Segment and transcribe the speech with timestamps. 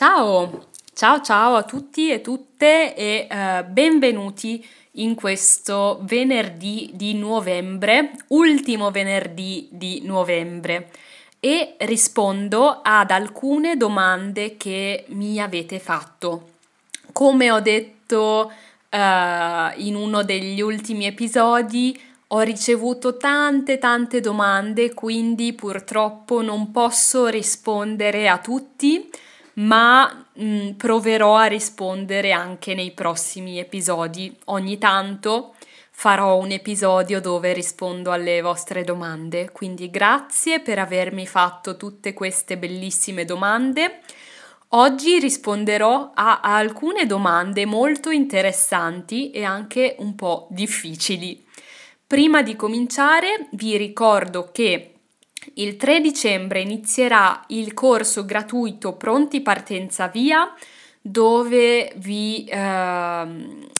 [0.00, 0.64] Ciao,
[0.94, 8.90] ciao ciao a tutti e tutte e uh, benvenuti in questo venerdì di novembre, ultimo
[8.90, 10.88] venerdì di novembre.
[11.38, 16.48] E rispondo ad alcune domande che mi avete fatto.
[17.12, 25.52] Come ho detto uh, in uno degli ultimi episodi, ho ricevuto tante tante domande, quindi
[25.52, 29.10] purtroppo non posso rispondere a tutti,
[29.54, 34.36] ma mh, mm, proverò a rispondere anche nei prossimi episodi.
[34.46, 35.54] Ogni tanto
[35.90, 42.56] farò un episodio dove rispondo alle vostre domande, quindi grazie per avermi fatto tutte queste
[42.56, 44.00] bellissime domande.
[44.74, 51.44] Oggi risponderò a alcune domande molto interessanti e anche un po' difficili.
[52.06, 54.99] Prima di cominciare vi ricordo che
[55.54, 60.52] il 3 dicembre inizierà il corso gratuito Pronti Partenza Via
[61.02, 63.26] dove vi, eh,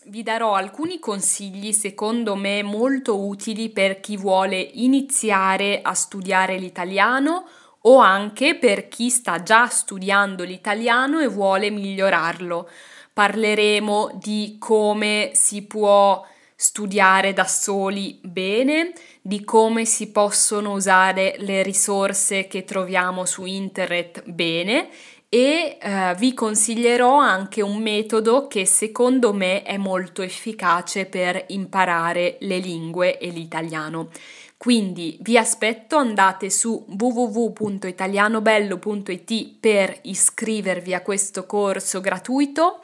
[0.06, 7.46] vi, darò alcuni consigli secondo me molto utili per chi vuole iniziare a studiare l'italiano
[7.82, 12.68] o anche per chi sta già studiando l'italiano e vuole migliorarlo.
[13.12, 21.62] Parleremo di come si può studiare da soli bene, di come si possono usare le
[21.62, 24.88] risorse che troviamo su internet bene
[25.28, 32.38] e eh, vi consiglierò anche un metodo che secondo me è molto efficace per imparare
[32.40, 34.08] le lingue e l'italiano.
[34.56, 42.80] Quindi vi aspetto, andate su www.italianobello.it per iscrivervi a questo corso gratuito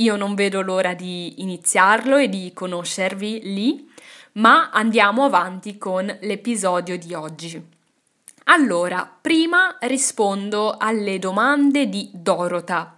[0.00, 3.89] io non vedo l'ora di iniziarlo e di conoscervi lì,
[4.32, 7.62] ma andiamo avanti con l'episodio di oggi.
[8.44, 12.96] Allora, prima rispondo alle domande di Dorota.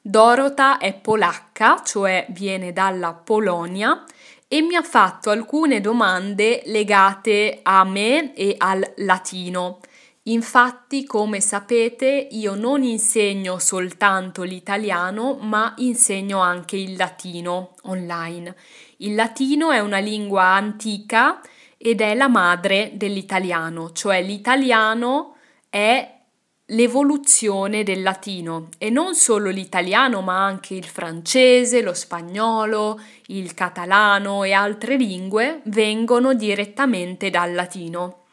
[0.00, 4.04] Dorota è polacca, cioè viene dalla Polonia
[4.48, 9.80] e mi ha fatto alcune domande legate a me e al latino.
[10.26, 18.54] Infatti, come sapete, io non insegno soltanto l'italiano, ma insegno anche il latino online.
[19.02, 21.40] Il latino è una lingua antica
[21.76, 25.36] ed è la madre dell'italiano, cioè l'italiano
[25.68, 26.20] è
[26.66, 34.44] l'evoluzione del latino e non solo l'italiano ma anche il francese, lo spagnolo, il catalano
[34.44, 38.26] e altre lingue vengono direttamente dal latino.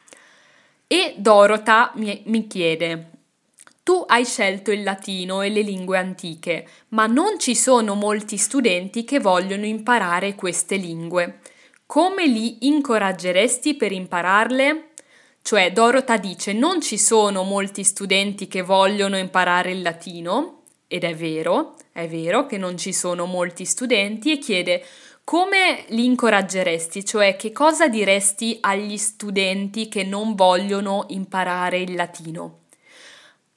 [0.86, 3.10] E Dorota mi, chiede,
[3.90, 9.04] tu hai scelto il latino e le lingue antiche, ma non ci sono molti studenti
[9.04, 11.40] che vogliono imparare queste lingue.
[11.88, 14.90] Come li incoraggeresti per impararle?
[15.42, 21.16] Cioè, Dorota dice non ci sono molti studenti che vogliono imparare il latino, ed è
[21.16, 24.84] vero, è vero che non ci sono molti studenti, e chiede
[25.24, 27.04] come li incoraggeresti?
[27.04, 32.68] Cioè, che cosa diresti agli studenti che non vogliono imparare il latino?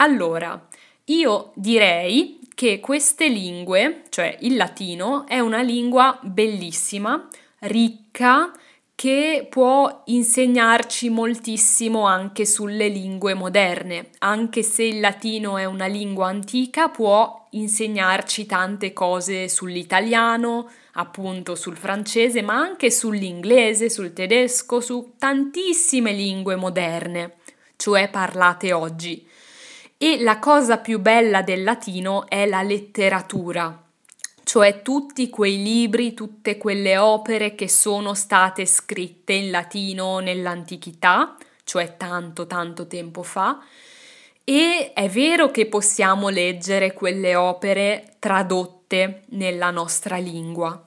[0.02, 0.60] Allora,
[1.04, 7.28] io direi che queste lingue, cioè il latino, è una lingua bellissima,
[7.60, 8.50] ricca,
[8.96, 14.10] che può insegnarci moltissimo anche sulle lingue moderne.
[14.18, 21.76] Anche se il latino è una lingua antica, può insegnarci tante cose sull'italiano, appunto sul
[21.76, 27.36] francese, ma anche sull'inglese, sul tedesco, su tantissime lingue moderne,
[27.76, 29.30] cioè parlate oggi.
[30.02, 33.80] E la cosa più bella del latino è la letteratura,
[34.42, 41.96] cioè tutti quei libri, tutte quelle opere che sono state scritte in latino nell'antichità, cioè
[41.96, 43.62] tanto tanto tempo fa,
[44.42, 50.84] e è vero che possiamo leggere quelle opere tradotte nella nostra lingua,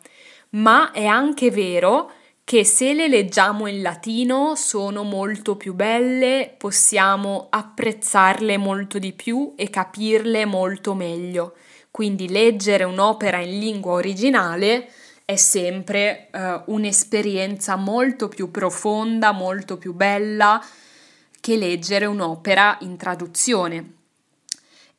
[0.49, 2.11] ma è anche vero
[2.45, 9.53] che se le leggiamo in latino sono molto più belle, possiamo apprezzarle molto di più
[9.55, 11.55] e capirle molto meglio.
[11.89, 14.91] Quindi leggere un'opera in lingua originale
[15.25, 20.63] è sempre uh, un'esperienza molto più profonda, molto più bella
[21.41, 23.93] che leggere un'opera in traduzione.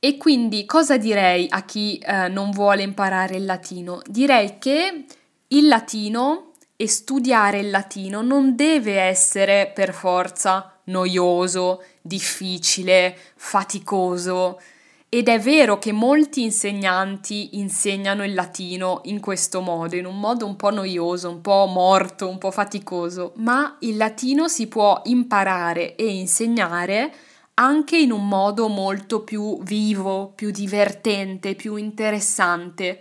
[0.01, 4.03] E quindi cosa direi a chi eh, non vuole imparare il latino?
[4.05, 5.05] Direi che
[5.49, 14.61] il latino e studiare il latino non deve essere per forza noioso, difficile, faticoso.
[15.09, 20.45] Ed è vero che molti insegnanti insegnano il latino in questo modo, in un modo
[20.45, 25.95] un po' noioso, un po' morto, un po' faticoso, ma il latino si può imparare
[25.95, 27.13] e insegnare
[27.55, 33.01] anche in un modo molto più vivo, più divertente, più interessante.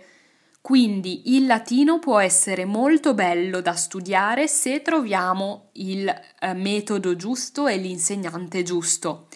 [0.66, 7.68] Quindi il latino può essere molto bello da studiare se troviamo il eh, metodo giusto
[7.68, 9.28] e l'insegnante giusto.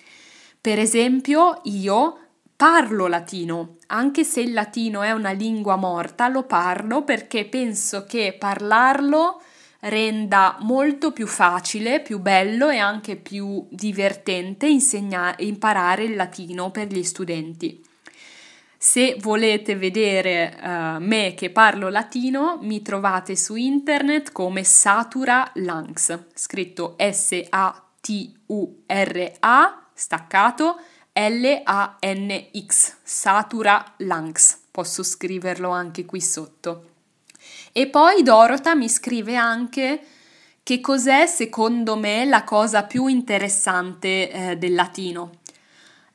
[0.61, 2.19] Per esempio, io
[2.57, 8.35] parlo latino, anche se il latino è una lingua morta, lo parlo perché penso che
[8.37, 9.41] parlarlo
[9.83, 16.89] renda molto più facile, più bello e anche più divertente insegnare, imparare il latino per
[16.89, 17.89] gli studenti.
[18.83, 26.19] Se volete vedere uh, me che parlo latino, mi trovate su internet come Satura Lanx,
[26.33, 27.51] scritto S-A-T-U-R-A,
[29.93, 30.81] staccato,
[31.13, 34.59] L-A-N-X, Satura Lanx.
[34.71, 36.85] Posso scriverlo anche qui sotto.
[37.73, 40.01] E poi Dorota mi scrive anche
[40.63, 45.40] che cos'è secondo me la cosa più interessante eh, del latino.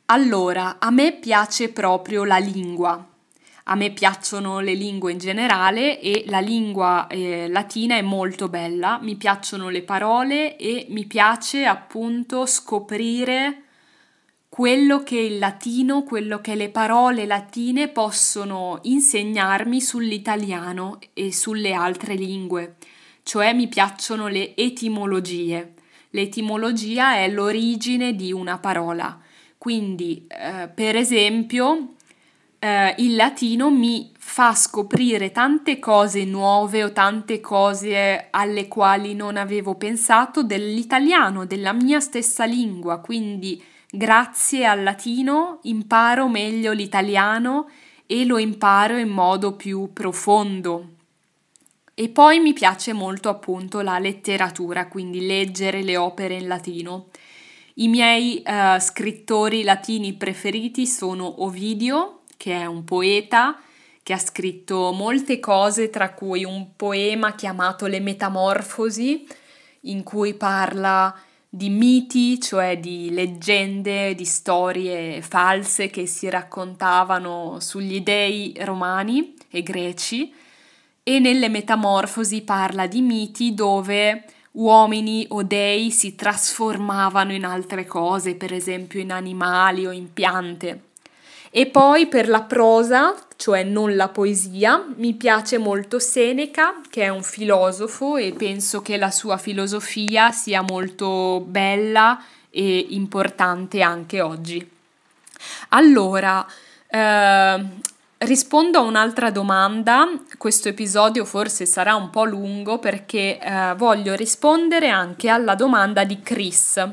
[0.08, 3.04] Allora, a me piace proprio la lingua.
[3.64, 9.00] A me piacciono le lingue in generale e la lingua eh, latina è molto bella,
[9.02, 13.64] mi piacciono le parole e mi piace appunto scoprire
[14.48, 22.14] quello che il latino, quello che le parole latine possono insegnarmi sull'italiano e sulle altre
[22.14, 22.76] lingue,
[23.24, 25.74] cioè mi piacciono le etimologie.
[26.12, 29.20] L'etimologia è l'origine di una parola,
[29.58, 31.94] quindi eh, per esempio
[32.60, 39.38] eh, il latino mi fa scoprire tante cose nuove o tante cose alle quali non
[39.38, 43.62] avevo pensato dell'italiano, della mia stessa lingua, quindi
[43.96, 47.70] Grazie al latino imparo meglio l'italiano
[48.06, 50.90] e lo imparo in modo più profondo.
[51.94, 57.08] E poi mi piace molto appunto la letteratura, quindi leggere le opere in latino.
[57.78, 63.60] I miei uh, scrittori latini preferiti sono Ovidio, che è un poeta
[64.02, 69.28] che ha scritto molte cose, tra cui un poema chiamato Le Metamorfosi,
[69.82, 71.14] in cui parla
[71.50, 79.64] di miti, cioè di leggende, di storie false che si raccontavano sugli dei romani e
[79.64, 80.34] greci.
[81.04, 84.24] E nelle Metamorfosi parla di miti dove
[84.56, 90.82] uomini o dei si trasformavano in altre cose, per esempio in animali o in piante.
[91.50, 97.10] E poi per la prosa, cioè non la poesia, mi piace molto Seneca, che è
[97.10, 104.70] un filosofo e penso che la sua filosofia sia molto bella e importante anche oggi.
[105.70, 106.46] Allora,
[106.88, 107.66] eh,
[108.20, 110.08] rispondo a un'altra domanda.
[110.38, 116.22] Questo episodio forse sarà un po' lungo perché eh, voglio rispondere anche alla domanda di
[116.22, 116.84] Chris.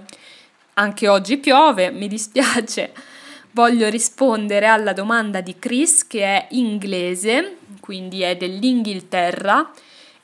[0.74, 2.92] Anche oggi piove, mi dispiace
[3.52, 9.70] voglio rispondere alla domanda di Chris che è inglese, quindi è dell'Inghilterra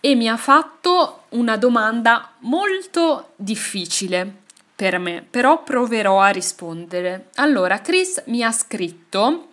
[0.01, 7.29] e mi ha fatto una domanda molto difficile per me, però proverò a rispondere.
[7.35, 9.48] Allora, Chris mi ha scritto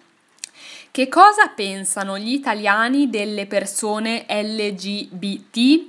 [0.95, 5.83] che cosa pensano gli italiani delle persone LGBT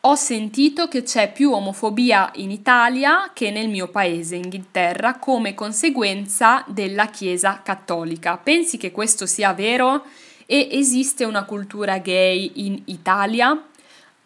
[0.00, 6.62] ho sentito che c'è più omofobia in Italia che nel mio paese, Inghilterra, come conseguenza
[6.68, 8.36] della Chiesa cattolica.
[8.36, 10.04] Pensi che questo sia vero?
[10.44, 13.58] E esiste una cultura gay in Italia?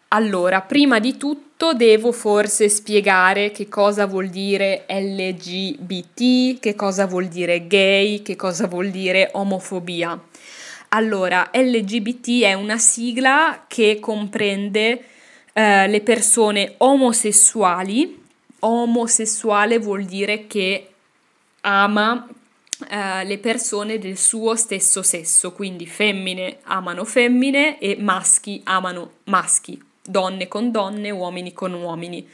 [0.09, 7.27] Allora, prima di tutto devo forse spiegare che cosa vuol dire LGBT, che cosa vuol
[7.27, 10.19] dire gay, che cosa vuol dire omofobia.
[10.91, 15.05] Allora, LGBT è una sigla che comprende
[15.53, 18.25] eh, le persone omosessuali.
[18.61, 20.91] Omosessuale vuol dire che
[21.63, 22.29] ama
[22.89, 29.81] eh, le persone del suo stesso sesso, quindi femmine amano femmine e maschi amano maschi,
[30.07, 32.29] donne con donne, uomini con uomini.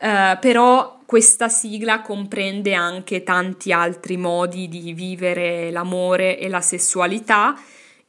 [0.00, 7.56] Uh, però questa sigla comprende anche tanti altri modi di vivere l'amore e la sessualità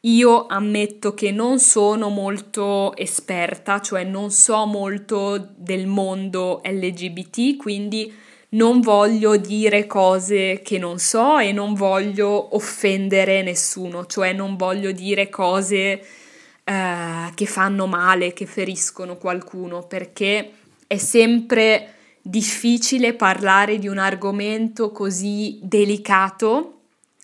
[0.05, 8.13] io ammetto che non sono molto esperta, cioè non so molto del mondo LGBT, quindi
[8.49, 14.91] non voglio dire cose che non so e non voglio offendere nessuno, cioè non voglio
[14.91, 15.99] dire cose
[16.65, 20.51] eh, che fanno male, che feriscono qualcuno, perché
[20.87, 26.79] è sempre difficile parlare di un argomento così delicato,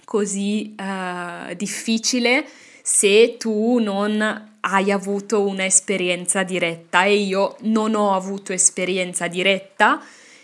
[0.05, 2.45] così eh, difficile
[2.83, 7.03] se tu non hai avuto un'esperienza diretta.
[7.03, 10.01] E io non ho avuto esperienza diretta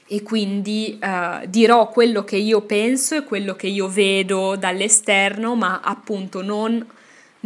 [0.07, 5.81] e quindi uh, dirò quello che io penso e quello che io vedo dall'esterno, ma
[5.83, 6.85] appunto non,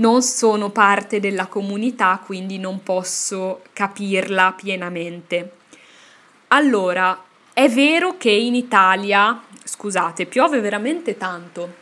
[0.01, 5.51] non sono parte della comunità, quindi non posso capirla pienamente.
[6.50, 11.79] Allora, è vero che in Italia, scusate, piove veramente tanto.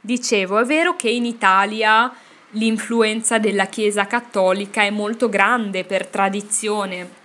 [0.00, 2.12] Dicevo, è vero che in Italia
[2.50, 7.20] l'influenza della Chiesa cattolica è molto grande per tradizione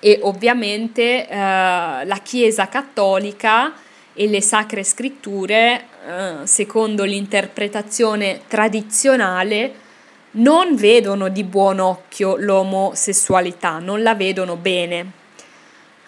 [0.00, 3.74] e ovviamente eh, la Chiesa cattolica
[4.14, 9.80] e le sacre scritture, eh, secondo l'interpretazione tradizionale,
[10.32, 15.20] non vedono di buon occhio l'omosessualità, non la vedono bene.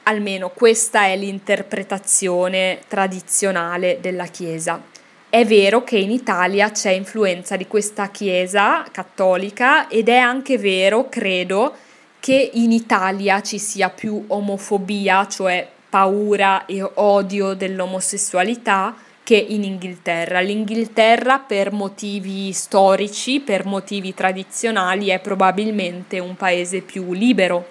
[0.04, 4.80] Almeno questa è l'interpretazione tradizionale della Chiesa.
[5.28, 11.08] È vero che in Italia c'è influenza di questa Chiesa cattolica ed è anche vero,
[11.08, 11.74] credo,
[12.20, 20.40] che in Italia ci sia più omofobia, cioè paura e odio dell'omosessualità, che in Inghilterra.
[20.40, 27.66] L'Inghilterra per motivi storici, per motivi tradizionali, è probabilmente un paese più libero.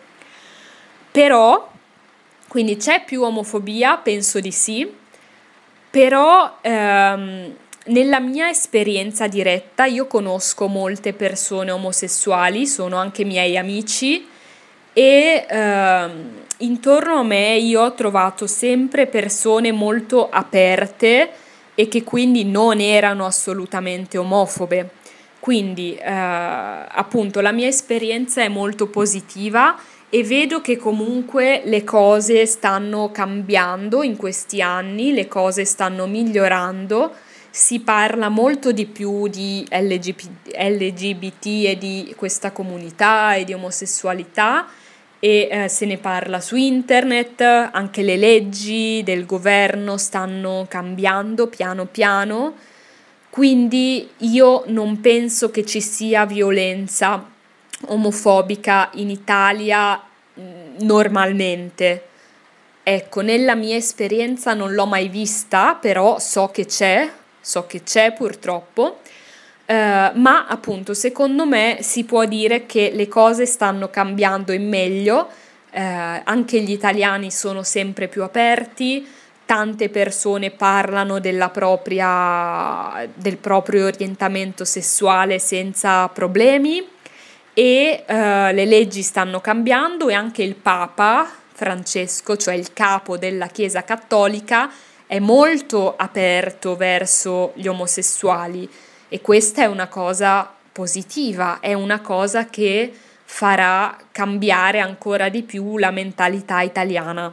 [1.12, 1.72] Però,
[2.48, 4.91] quindi c'è più omofobia, penso di sì,
[5.91, 7.55] però ehm,
[7.86, 14.27] nella mia esperienza diretta io conosco molte persone omosessuali, sono anche miei amici
[14.91, 16.10] e eh,
[16.57, 21.31] intorno a me io ho trovato sempre persone molto aperte
[21.75, 24.89] e che quindi non erano assolutamente omofobe.
[25.39, 29.77] Quindi eh, appunto la mia esperienza è molto positiva
[30.10, 37.12] e vedo che comunque le cose stanno cambiando in questi anni, le cose stanno migliorando,
[37.50, 44.68] si parla molto di più di LGBT, LGBT e di questa comunità e di omosessualità
[45.24, 51.86] e eh, se ne parla su internet, anche le leggi del governo stanno cambiando piano
[51.86, 52.56] piano,
[53.30, 57.25] quindi io non penso che ci sia violenza
[57.86, 62.08] omofobica in Italia mm, normalmente.
[62.84, 68.12] Ecco, nella mia esperienza non l'ho mai vista, però so che c'è, so che c'è
[68.12, 68.98] purtroppo
[69.65, 69.72] Uh,
[70.20, 75.79] ma appunto secondo me si può dire che le cose stanno cambiando in meglio, uh,
[76.25, 79.08] anche gli italiani sono sempre più aperti,
[79.46, 81.22] tante persone parlano
[81.53, 86.86] propria, del proprio orientamento sessuale senza problemi
[87.53, 93.48] e uh, le leggi stanno cambiando e anche il Papa Francesco, cioè il capo della
[93.48, 94.70] Chiesa cattolica,
[95.08, 98.70] è molto aperto verso gli omosessuali
[99.13, 102.91] e questa è una cosa positiva, è una cosa che
[103.24, 107.27] farà cambiare ancora di più la mentalità italiana.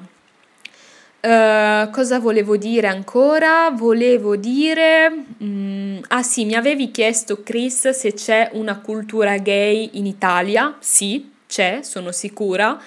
[1.23, 3.71] Uh, cosa volevo dire ancora?
[3.71, 5.25] Volevo dire...
[5.43, 10.77] Mm, ah sì, mi avevi chiesto Chris se c'è una cultura gay in Italia.
[10.81, 12.79] Sì, c'è, sono sicura,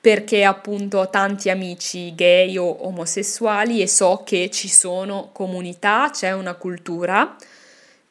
[0.00, 6.32] perché appunto ho tanti amici gay o omosessuali e so che ci sono comunità, c'è
[6.32, 7.36] una cultura.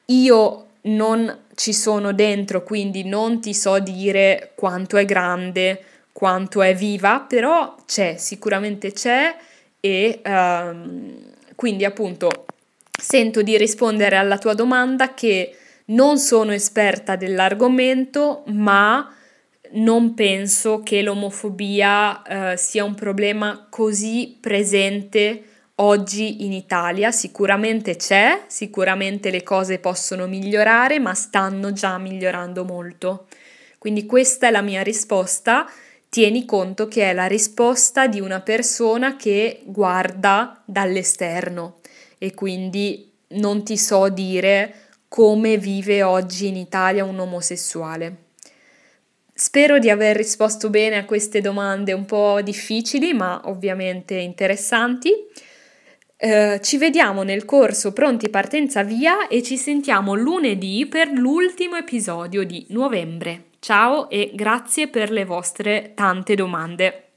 [0.09, 6.73] Io non ci sono dentro, quindi non ti so dire quanto è grande, quanto è
[6.75, 9.35] viva, però c'è, sicuramente c'è
[9.79, 11.15] e um,
[11.55, 12.45] quindi appunto
[12.91, 19.13] sento di rispondere alla tua domanda che non sono esperta dell'argomento, ma
[19.71, 25.43] non penso che l'omofobia uh, sia un problema così presente
[25.81, 27.11] oggi in Italia.
[27.11, 33.27] Sicuramente c'è, sicuramente le cose possono migliorare, ma stanno già migliorando molto.
[33.77, 35.69] Quindi questa è la mia risposta.
[36.09, 41.79] Tieni conto che è la risposta di una persona che guarda dall'esterno
[42.17, 44.73] e quindi non ti so dire
[45.07, 48.15] come vive oggi in Italia un omosessuale.
[49.33, 55.13] Spero di aver risposto bene a queste domande un po' difficili, ma ovviamente interessanti.
[56.21, 62.43] Eh, ci vediamo nel corso Pronti Partenza Via e ci sentiamo lunedì per l'ultimo episodio
[62.43, 63.51] di novembre.
[63.59, 67.08] Ciao e grazie per le vostre tante domande.